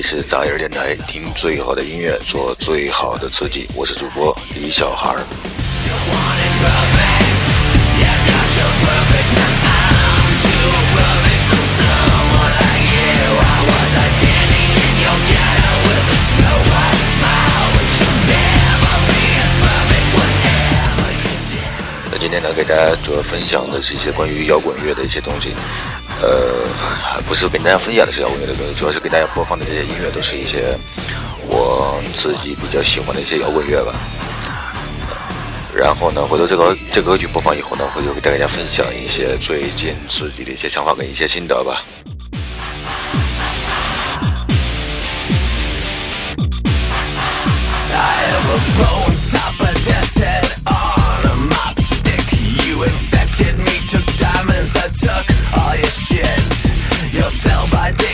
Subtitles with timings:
[0.00, 5.20] 里是杂音电台，听最好的音乐，做最好的自己，我是主播李小孩儿。
[22.10, 25.54] 那今天呢，给大家主要分享的是一些关于摇滚乐的一些东西。
[26.22, 30.76] 呃，不是跟大家分享的是摇滚乐的东西，主要是给大家播放的这些音乐都是一些
[31.46, 33.94] 我自己比较喜欢的一些摇滚乐吧。
[35.74, 41.82] 然后呢，回头这个这个歌曲播放以后呢，回头给大家分享一些最近自己的一些想法跟一些心得吧。
[57.48, 58.09] 好了，刚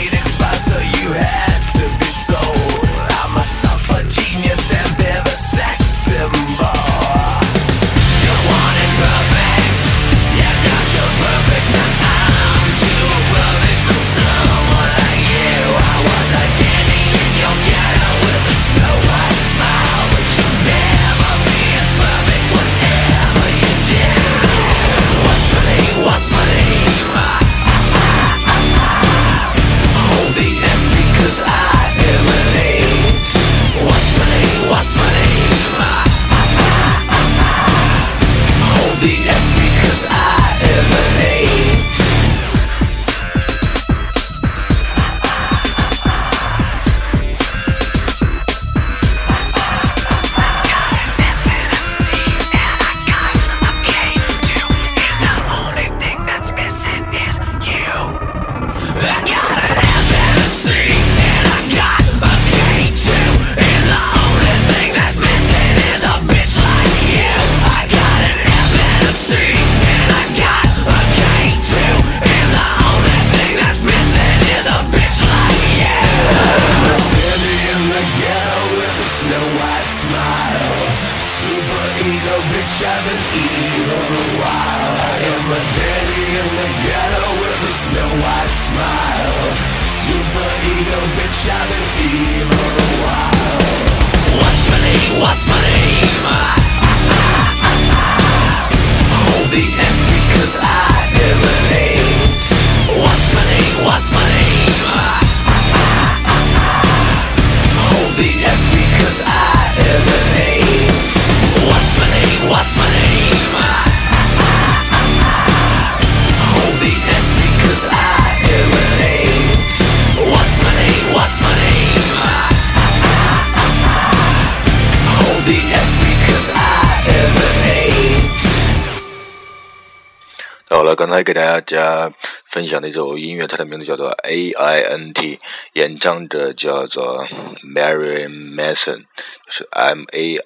[131.17, 132.13] 来给大家
[132.45, 135.41] 分享的一首音乐，它的名字叫做 A I N T，
[135.73, 137.27] 演唱者叫做
[137.75, 139.07] Mary Mason，
[139.47, 140.39] 就是 M A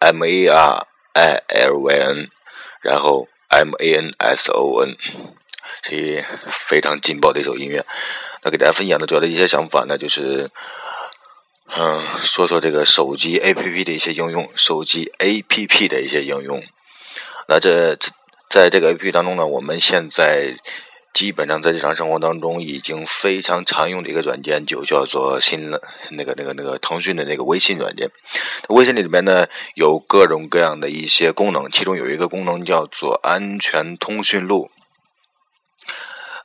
[0.00, 2.28] M A R I L Y N，
[2.82, 4.98] 然后 M A N S O N，
[5.82, 7.82] 是非常劲爆的一首音乐。
[8.42, 10.50] 那给大家分享的主要的一些想法呢，就是，
[11.74, 16.62] 嗯，说说这个手机 A P P 的一些应用，手机 A P P 的一些应用。
[17.48, 18.10] 那这这。
[18.56, 20.56] 在这个 A P P 当中呢，我们现在
[21.12, 25.70] 基本上在日常生活当中已经非常常用的一个软件，就叫做新
[26.12, 28.08] 那个那个那个腾讯的那个微信软件。
[28.70, 34.70] 微信里面呢有各种各样的一些功能，其中有一个功能叫做安全通讯录。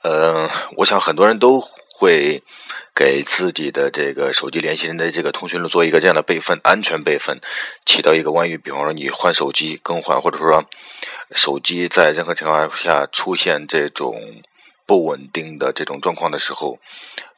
[0.04, 0.50] 呃，
[0.80, 1.64] 我想很多人都
[1.96, 2.44] 会
[2.94, 7.40] 给自己的这个手机联系人的这个通讯录做一个这样的备份，安全备份，
[7.86, 10.64] 起到一个万一，比方说你换手机更换，或者说。
[11.34, 14.42] 手机在任何情况下出现这种
[14.86, 16.78] 不稳定的这种状况的时候，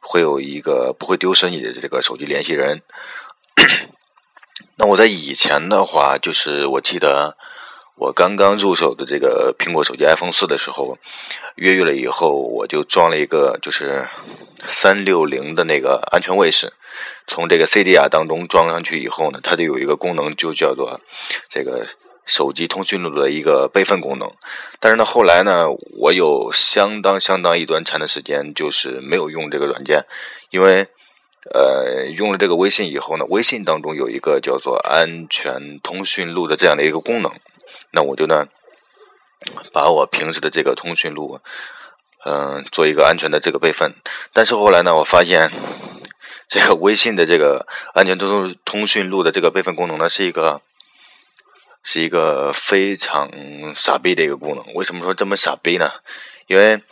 [0.00, 2.82] 会有一个不会丢失你的这个手机联系人。
[4.74, 7.36] 那我在以前的话，就是我记得
[7.96, 10.98] 我刚刚入手的这个苹果手机 iPhone 四的时候，
[11.56, 14.08] 越狱了以后，我就装了一个就是
[14.66, 16.72] 三六零的那个安全卫士，
[17.26, 21.00] 从这个 CDR 当中装上去以后呢，它就有一个功能，就叫做
[21.48, 21.86] 这个。
[22.26, 24.32] 手机通讯录的一个备份功能，
[24.80, 25.66] 但是呢，后来呢，
[26.00, 30.06] 我有相当相当一段长的时间就是没有用这个软件，
[30.48, 30.86] 因为
[31.52, 37.30] 呃，用了这个微信以后呢，微信当中有一个叫做安全通讯录的这样的一个功能，
[37.94, 38.46] 那我就呢，
[39.72, 41.40] 把我平时的这个通讯录，
[42.24, 43.94] 嗯，做一个安全的这个备份，
[44.32, 45.50] 但是后来呢，我发现
[46.48, 50.60] 这个微信的这个安全通通讯录的这个备份功能呢，是一个
[51.82, 53.30] 是一个非常
[53.76, 54.74] 傻逼的一个功能。
[54.74, 55.90] 为什么说这么傻逼呢？
[56.46, 56.82] 因为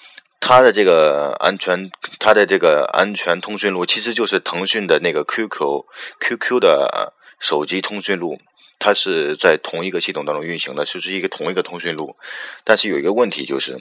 [0.40, 5.84] 它的这个安全，它的这个安全通讯录其实就是腾讯的那个 QQ
[6.20, 8.38] QQ 的手机通讯录，
[8.82, 12.16] 它是在同一个系统当中运行的，就是一个同一个通讯录。
[12.64, 13.78] 但是有一个问题就是，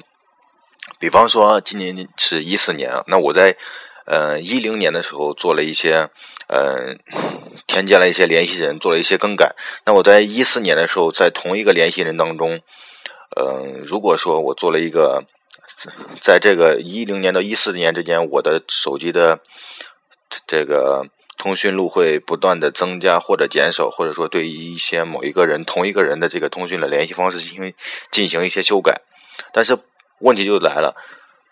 [1.00, 3.57] 比方说今年是一四年，那我在
[4.06, 6.07] 呃一零年的时候做了一些
[6.48, 6.95] 呃
[7.65, 9.56] 添加了一些联系人，做了一些更改。
[9.86, 12.62] 那我在一四年的时候，在同一个联系人当中，
[13.36, 15.25] 嗯，如果说我做了一个。
[16.21, 19.39] 在这个一零年到一四年之间，我的手机的
[20.45, 21.07] 这个
[21.38, 27.74] 通讯录会不断的增加或者减少，或者说对于一些某一个人、同一个人的这个通讯的联系方式进行
[28.12, 29.01] 进行一些修改。
[29.54, 29.78] 但是
[30.19, 30.95] 问题就来了，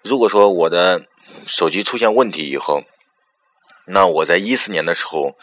[0.04, 1.04] 如果说我的
[1.46, 2.84] 手机出现问题以后，
[3.88, 5.36] 那我在一四年的时候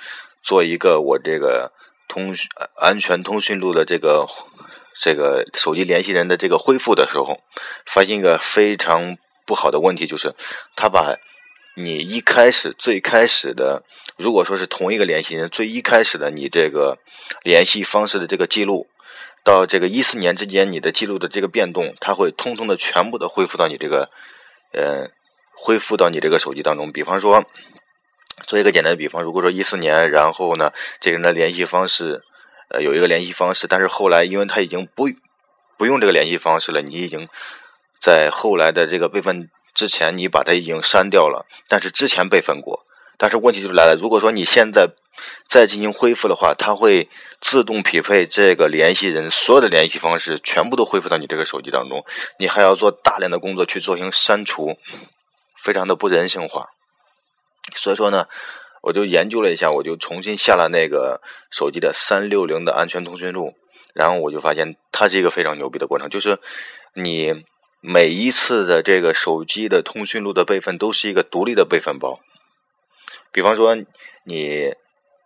[0.42, 1.72] 做一个我这个
[2.08, 4.26] 通讯安全通讯录的这个。
[4.98, 7.42] 这个手机联系人的这个恢复的时候，
[7.84, 10.34] 发现一个非常不好的问题，就是
[10.74, 11.18] 他把
[11.78, 13.84] 你一开始最开始的，
[14.16, 16.98] 如果说是同一个联系人最一开始的你这个
[17.42, 18.88] 联系方式的这个记录，
[19.44, 24.08] 到这个一四年之间你的记录的这个变动，它会通通的全部的恢复到你这个，
[24.72, 25.10] 呃，
[25.54, 26.90] 恢复到你这个手机当中。
[26.90, 27.44] 比方说，
[28.46, 32.22] 做一个简单的比方，如果说一四年，然后呢，这个人的联系方式。
[32.68, 35.08] 呃，有一个联系方式，但是后来因为他已经不
[35.78, 37.28] 不用这个联系方式了，你已经
[38.02, 42.84] 在后来的这个备份之前，你把它已经删掉了，但是之前备份过。
[43.16, 44.88] 但是问题就来了，如果说你现在
[45.48, 47.08] 再进行恢复的话，它会
[47.40, 52.04] 自动匹配这个联系人所有的联系方式，全部都恢复到你这个手机当中，
[52.40, 54.76] 你还要做大量的工作去进行删除，
[55.62, 56.70] 非常的不人性化。
[57.76, 58.26] 所以说呢。
[58.82, 61.20] 我就研究了一下，我就重新下了那个
[61.50, 63.52] 手机的三六零的安全通讯录，
[63.94, 66.38] 然后我就发现它是一个非常牛逼的过程，就是
[66.94, 67.44] 你
[67.80, 72.20] 每一次的这个手机的通讯录的备份都是一个独立的备份包。
[73.30, 73.76] 比方说
[74.24, 74.74] 你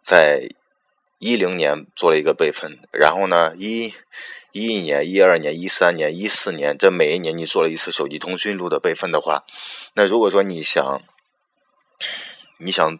[0.04, 0.48] 在
[1.18, 3.94] 一零年做了一个备份，然后呢一
[4.52, 9.44] 一一年、一二年、一三年、一四年，这每一年你做了一次手机通讯录的备份的话，
[9.94, 11.02] 那如果说你想
[12.58, 12.98] 你想。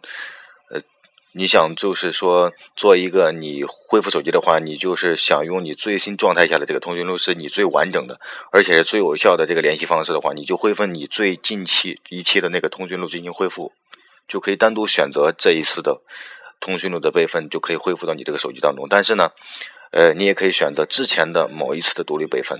[1.33, 8.19] 你想就是说做一个你恢复手机的话，你就是想用你最新状态下的这个通讯录是你最完整的，
[8.51, 13.71] 而且是最有效的这个联系方式的话，你就恢复你最近期一期的那个通讯录进行恢复，
[14.27, 16.01] 就可以单独选择这一次的
[16.59, 18.85] 通讯录的备份，就可以恢复到你这个手机当中。
[18.89, 19.31] 但是呢，
[19.91, 22.59] 呃，你也可以选择之前的某一次的独立备份。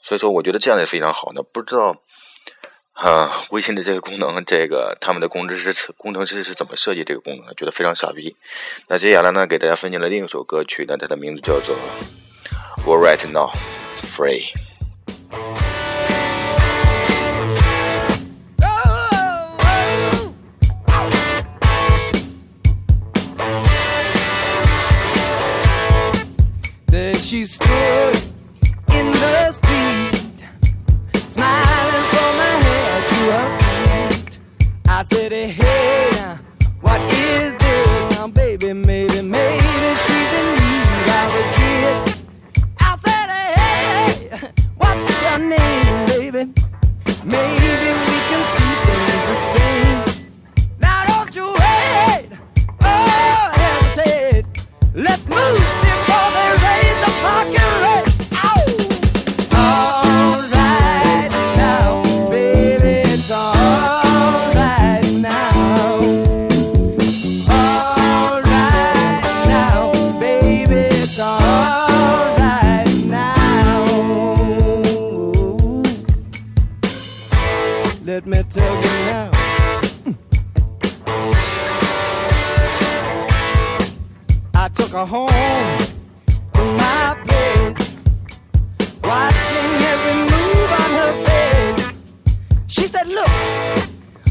[0.00, 1.32] 所以说，我觉得这样也非常好。
[1.34, 1.42] 呢。
[1.42, 2.00] 不知道。
[2.98, 7.54] 啊，微信的这个功能，这个他们的工程师工程师是怎么设计这个功能？
[7.54, 8.34] 觉得非常傻逼。
[8.88, 11.76] 那接下来呢，给大家分享了另一首歌曲呢，它的名字叫做
[12.84, 13.52] 《We're Right Now
[14.02, 14.42] Free》。
[27.28, 27.97] She stood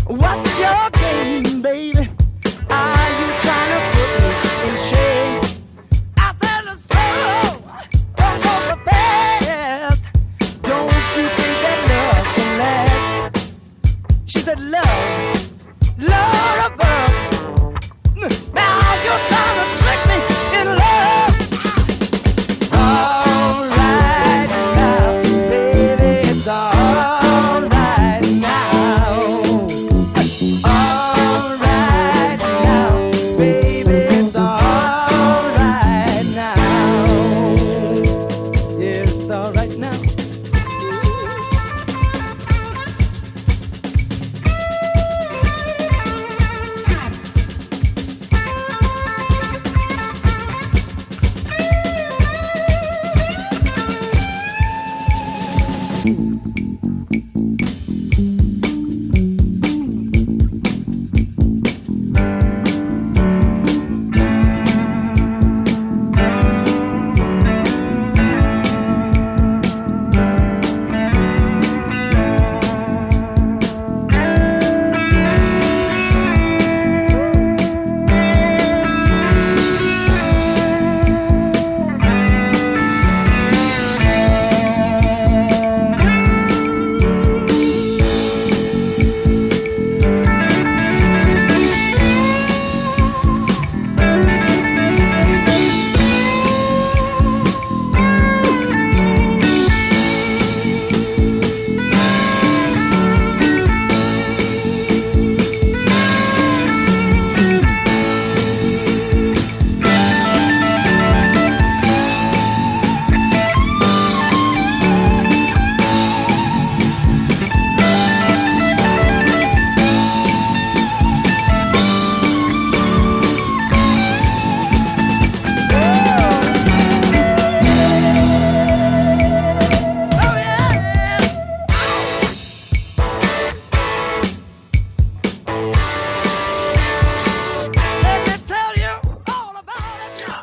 [0.08, 0.87] what's your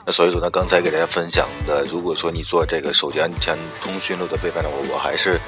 [0.06, 5.40] 那所以说呢，刚才给大家分享的，如果说你做这个手机安全通讯录的备份的话，我还是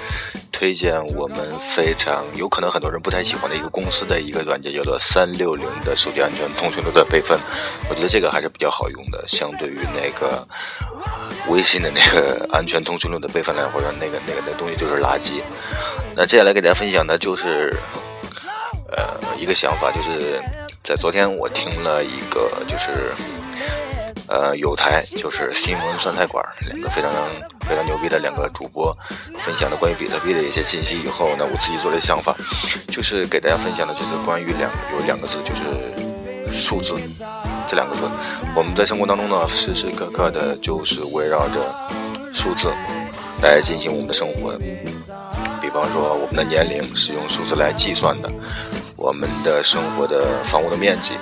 [0.50, 7.38] 推荐我们非常有可能很多人不太喜欢的一个公司的一个软件，叫做三六零的手机安全通讯录的备份。
[7.90, 10.48] 我觉得这个还是比较好用的，相对于那个
[11.48, 15.42] 微信的那个安全通讯录的备份来，或者那个那个那东西就是垃圾。
[16.14, 17.76] 那接下来给大家分享的就是
[18.90, 20.40] 呃一个想法，就是
[20.82, 23.12] 在昨天我听了一个就是。
[24.28, 27.10] 呃，有台就是新闻酸菜馆，两个非常
[27.68, 28.96] 非常牛逼的两个主播
[29.38, 32.34] 分享的关于比特币的一些信息以后呢，我自己做了一想法，
[32.88, 36.94] 就是给大家分享的就是关于两有两个字，就是数字
[37.68, 38.02] 这两个字。
[38.56, 41.74] 我们在生活当中呢，时时刻刻的就是围绕着
[42.32, 42.72] 数字
[43.42, 44.58] 来进行我们的生活。
[45.62, 48.30] 比方说，我们的年龄是用数字来计算的，
[48.96, 51.14] 我们的生活的房屋的面积。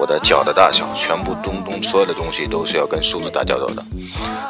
[0.00, 3.84] 我的脚的大小，全部东东所有的东西都是要跟数字打交道的。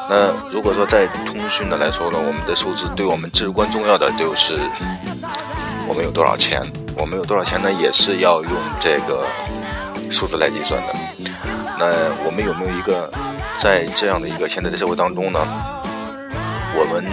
[0.09, 4.61] 那如果说在通讯的来说呢，我们的数字对我们至关重要的就是
[5.89, 6.63] 我们有多少钱，
[6.97, 9.27] 我们有多少钱呢，也是要用这个
[10.09, 10.95] 数字来计算的。
[11.81, 11.87] 那
[12.25, 13.13] 我们有没有一个
[13.59, 15.41] 在这样的一个现在的社会当中呢？
[16.79, 17.05] 我们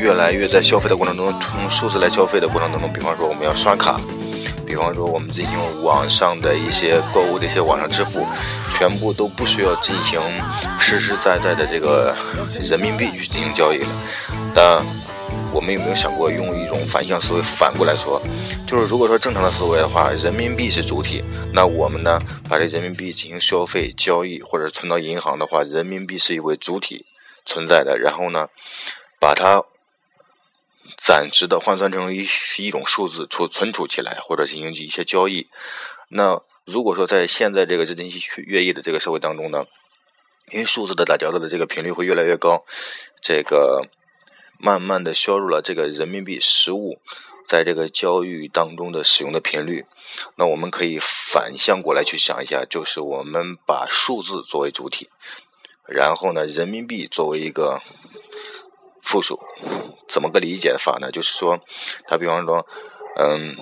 [0.00, 3.98] 越来越在消费的过程中，从数字来消费的过程当中，比方说我们要刷卡。
[4.74, 8.26] 比方说，我们进行网上的一些购物的一些网上支付，
[8.68, 10.20] 全部都不需要进行
[10.80, 12.12] 实实在在的这个
[12.60, 13.88] 人民币去进行交易了。
[14.52, 14.84] 但
[15.52, 18.20] 我们有没有想过用一种反向思维反过来说，
[18.66, 27.06] 就是如果说正常的思维的话，人民币是主体，那我们呢把这人民币进行消费交易或者存到银行的话，人民币是一位主体
[27.46, 28.48] 存在的，然后呢
[29.20, 29.62] 把它。
[31.06, 35.48] 暂时的换算成一一种数字储存储起来，或者进行一些交易。
[36.08, 39.66] 那如果说在现在这个日新月异的这个社会当中呢，
[40.50, 42.64] 因为数字的打交道的这个频率会越来越高，
[43.20, 43.86] 这个
[44.58, 46.98] 慢慢的削弱了这个人民币实物
[47.46, 49.84] 在这个交易当中的使用的频率。
[50.36, 55.10] 那我们可以反向过来去想一下，就是我们把数字作为主体，
[55.86, 57.82] 然后呢，人民币作为一个。
[59.04, 59.38] 复数
[60.08, 61.10] 怎么个理解法呢？
[61.12, 61.60] 就是说，
[62.08, 62.66] 他比方说，
[63.16, 63.54] 嗯，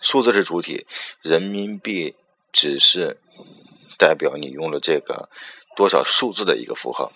[0.00, 0.86] 数字是主体，
[1.20, 2.16] 人民币
[2.50, 3.18] 只是
[3.98, 5.28] 代表你用了这个
[5.76, 7.12] 多少数字的一个符号。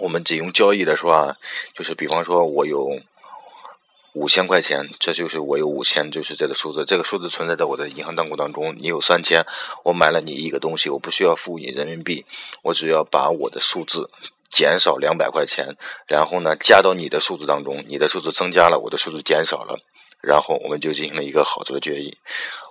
[0.00, 1.36] 我们只用交易的时候啊，
[1.74, 3.00] 就是比方说我有
[4.14, 8.74] 五千块钱，这就是我有五千，就是这个数字，这个数字存在在我的银行账户当中。
[8.78, 9.44] 你有三千，
[9.84, 12.26] 我买了你一个东西，我不需要付你人民币，
[12.64, 14.10] 我只要把我的数字。
[14.52, 15.74] 减少两百块钱，
[16.06, 19.80] 然后呢，加到你的数字当中，你的数字增加了，我的数字减少了，
[20.22, 22.18] 然后我们就进行了一个好处的决议。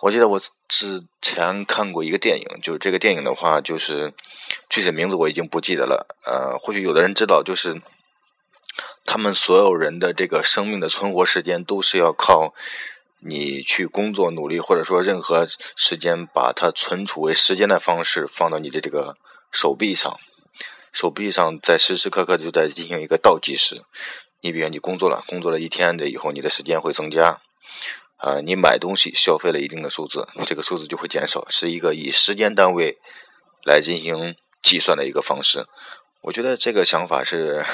[0.03, 4.13] 我记得我之前看过一个电影，就这个电影的话，就是
[4.69, 6.05] 具体名字我已经不记得了。
[6.23, 7.81] 呃，或许有的人知道，就是
[9.03, 12.53] 他们所有人的这个生命的存活时间都是要靠
[13.19, 19.17] 你去工作努力，或者说任何时间把它存储为时间的方式放到你的这个
[19.51, 20.19] 手臂上。
[20.91, 23.81] 手臂上在时时刻刻就在进行一个倒计时。
[24.41, 27.41] 你比如你工作了，工作了一天的以后，你的时间会增加。
[28.17, 32.99] 啊，你买东西消费了一定的数字，这个数字就会减少，是一个以时间单位
[33.63, 35.65] 来进行计算的一个方式。
[36.21, 37.65] 我觉得这个想法是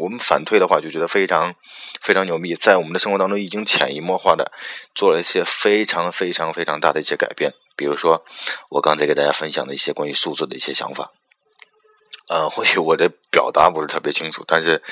[0.00, 1.54] 我们反推的话，就觉得非常
[2.00, 4.50] 非常牛逼，在我们的生活当中已经潜移默化的
[4.96, 7.52] 做了一些非常非常非常大的一些改变。
[7.76, 8.24] 比如说，
[8.70, 11.12] 我刚才给大家分享的一些关于数字的一些想法。
[12.28, 14.82] 呃，或许我的表达不是特别清楚，但是，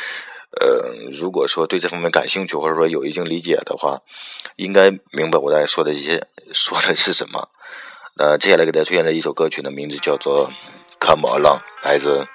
[0.60, 4.02] 呃，如果说对这方面感兴趣，或者说有一定理解的话，
[4.56, 7.48] 应该明白我在说的一些 说的是什么。
[8.16, 10.48] 那接下来给大家推荐的一首歌曲的名字叫做
[11.04, 12.28] 《Come Along》，来自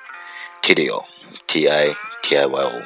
[0.61, 2.81] Tidio，T-I-T-I-Y-O。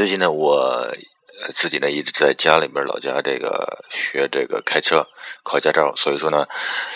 [0.00, 0.90] 最近呢，我
[1.54, 5.06] 自己呢一直在家里边老家这个学这个开车
[5.42, 6.46] 考驾照，所以说呢，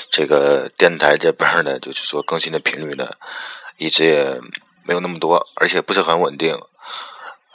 [0.09, 3.11] 这个电台这边呢，就是说更新的频率呢，
[3.77, 4.41] 一直也
[4.85, 6.55] 没有那么多，而且不是很稳定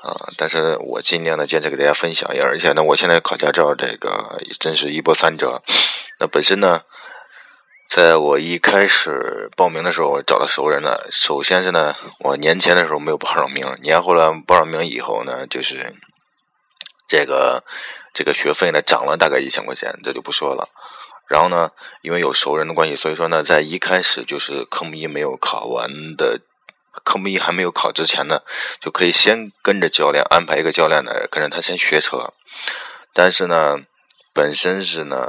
[0.03, 0.13] 啊。
[0.37, 5.63] 但是我尽量的坚持给大家分享，而且呢，我现在考驾照这个真是一波三折。
[6.19, 6.83] 那本身呢。
[7.89, 11.07] 在我一开始报名的时候，我找到熟人了。
[11.09, 15.95] 首先是呢，我年前的时候没有报上名，年后了报上名以后呢，就是
[17.07, 17.63] 这个
[18.13, 20.69] 这个学费呢涨了大概一千块钱，这就不说了。
[21.27, 21.71] 然后呢，
[22.03, 26.41] 因为有熟人的关系，所以说呢，在一开始就是科目一没有考完的，
[27.03, 28.41] 科目一还没有考之前呢，
[28.79, 32.31] 就可以先跟着教练安排一个教练呢，跟着他先学车。
[33.15, 33.79] 但是呢。
[34.39, 35.27] 本身是呢，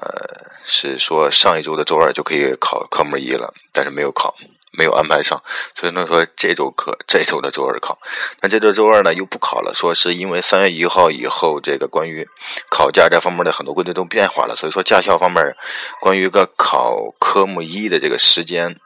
[0.62, 4.36] 是说上一周的周二就可以考科目一了，但是没有考，
[4.70, 5.42] 没有安排上，
[5.74, 7.98] 所以呢说这周课这周的周二考，
[8.40, 12.24] 那这周周二呢又不考了，说是因为三月一号以后这个关于
[12.70, 15.56] 考驾这方面的很多规定都变化了，所以说驾校方面
[16.00, 18.78] 关于个考科目一的这个时间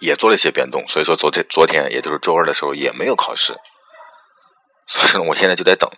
[0.00, 3.54] 也做了一些变动，所以说昨天昨天也就是周二的时候也没有考试，
[4.88, 5.88] 所以说我现在就在等。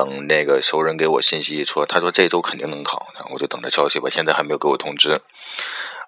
[0.00, 4.08] 等那个熟人给我信息说，他说这周肯定能考，我就等着消息吧。
[4.08, 5.20] 现在还没有给我通知，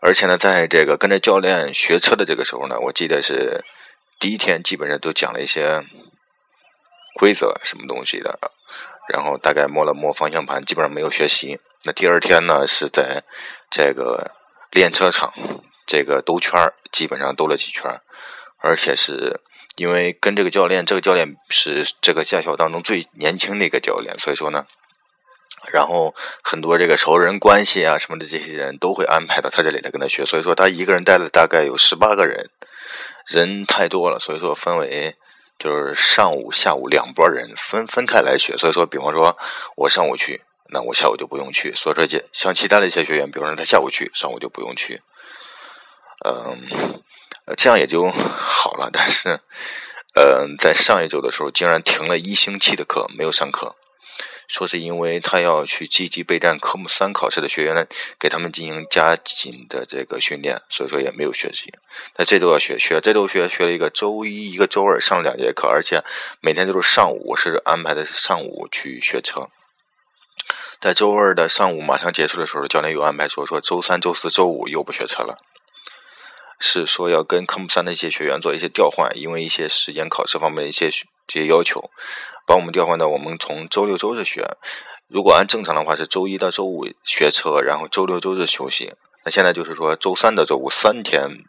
[0.00, 3.62] 而且呢，在这个跟着教练学车的这个时候呢，我记得是
[4.18, 5.84] 第一天基本上都讲了一些
[7.20, 8.38] 规则什么东西的，
[9.12, 11.60] 然后大概摸了摸方向盘，基本上没有学习。
[11.84, 13.22] 那第二天呢，是在
[13.70, 14.30] 这个
[14.70, 15.34] 练车场
[15.86, 16.58] 这个兜圈
[16.90, 18.00] 基本上兜了几圈
[18.56, 19.38] 而且是。
[19.76, 24.66] 因为跟这个教练，这个教练是这个驾校当中最年轻的一个教练，所以说呢，
[25.72, 32.50] 然后很多这个熟人关系啊什么的这些人都会安排到他这里来跟他学，所以说他一个人带了大概有十八个人，
[33.26, 35.16] 人太多了，所以说分为
[35.58, 39.38] 就是上午、下午两拨人分分开来学，所以说比方说
[39.76, 45.00] 我上午去，那我下午就不用去，所以说像其他的一些学员，比方说他下午去，上午就不用去，
[46.26, 47.00] 嗯。
[47.56, 49.40] 这样也就好了，但是，
[50.14, 53.76] 嗯，在上一周的时候，竟然停了一星期的课，没有上课，
[54.48, 57.86] 说是因为他要去积极备战科目三考试的学员呢，
[58.18, 61.72] 给他们进行加紧的这个训练，所以说也没有学习。
[62.16, 66.02] 那这周要学学，这周学学了一个周一，一个周二上两节课，而且
[66.40, 69.48] 每天都是上午，是安排的上午去学车。
[70.80, 75.38] 在周二的上午马上结束的时候，教练又安排说说周三、周四周五又不学车了。
[76.64, 80.88] 是说要跟科目三的一些学员做一些调换，因为一些时间考试方面的一些
[81.26, 81.90] 这些要求，
[82.46, 84.56] 把我们调换到我们从周六周日学。
[85.08, 88.94] 如果按正常的话是周一到周五学车，然后周六周日休息。
[89.24, 91.44] 那现在就是说周三到周五三天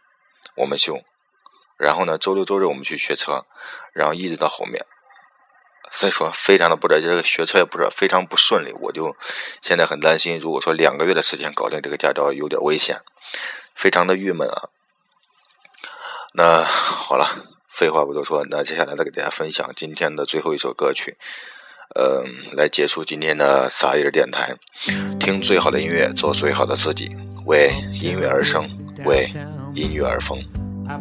[0.57, 1.03] 我们休，
[1.77, 3.45] 然后呢周六周日我们去学车，
[3.93, 4.83] 然后一直到后面。
[5.91, 9.15] 所以说非常的不知道这个学车也不是非常不顺利，我就
[9.61, 12.97] 现在很担心，如果说两个月的时间搞定这个驾照有点危险，
[13.75, 14.69] 非常的郁闷啊。
[16.35, 17.27] 那好了，
[17.69, 21.15] 废话不多说，那接下来再给大家分享今天的最后一首歌曲，
[21.95, 24.55] 嗯，来结束今天的杂音电台。
[25.19, 27.15] 听最好的音乐，做最好的自己，
[27.45, 28.67] 为音乐而生，
[29.05, 29.29] 为
[29.75, 30.43] 音乐而疯。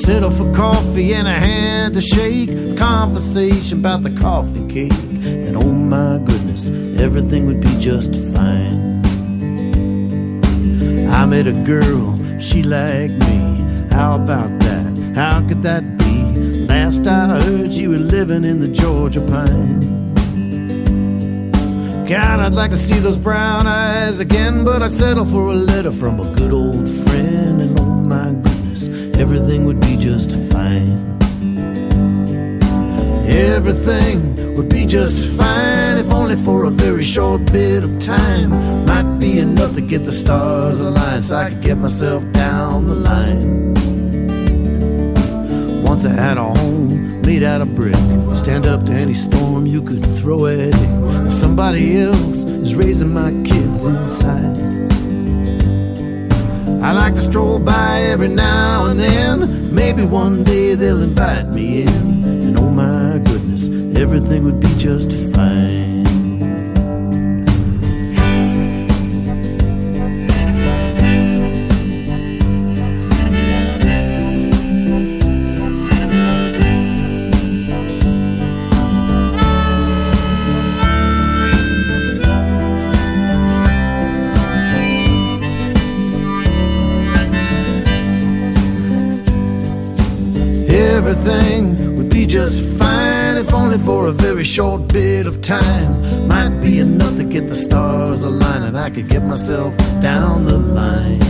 [0.00, 2.76] settle for coffee and a hand to shake.
[2.76, 4.92] Conversation about the coffee cake.
[4.92, 9.04] And oh my goodness, everything would be just fine.
[11.08, 13.38] I met a girl, she liked me.
[13.90, 15.12] How about that?
[15.14, 16.66] How could that be?
[16.66, 19.80] Last I heard, you were living in the Georgia pine.
[22.06, 25.92] God, I'd like to see those brown eyes again, but I'd settle for a letter
[25.92, 27.29] from a good old friend.
[29.20, 30.88] Everything would be just fine.
[33.28, 38.50] Everything would be just fine if only for a very short bit of time.
[38.86, 42.94] Might be enough to get the stars aligned so I could get myself down the
[42.94, 43.74] line.
[45.84, 47.96] Once I had a home made out of brick,
[48.38, 51.32] stand up to any storm you could throw at it.
[51.32, 54.79] Somebody else is raising my kids inside.
[56.82, 59.74] I like to stroll by every now and then.
[59.74, 61.88] Maybe one day they'll invite me in.
[61.88, 66.19] And oh my goodness, everything would be just fine.
[94.10, 96.26] A very short bit of time.
[96.26, 100.58] Might be enough to get the stars aligned, and I could get myself down the
[100.58, 101.22] line.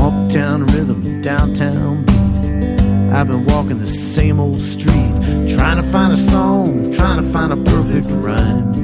[0.00, 3.14] Uptown rhythm, downtown beat.
[3.14, 5.14] I've been walking the same old street,
[5.54, 8.74] trying to find a song, trying to find a perfect rhyme.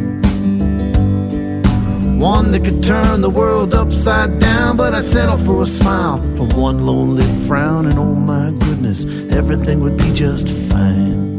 [2.21, 6.51] One that could turn the world upside down, but I'd settle for a smile from
[6.51, 11.30] one lonely frown, and oh my goodness, everything would be just fine.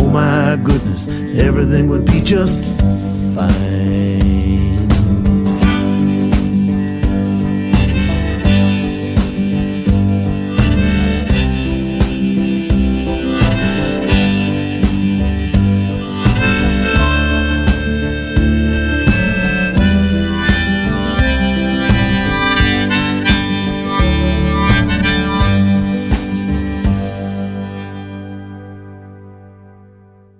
[0.00, 2.64] Oh my goodness, everything would be just
[3.34, 4.27] fine.